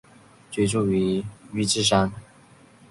[0.49, 1.23] 居住于
[1.53, 2.11] 宇治山。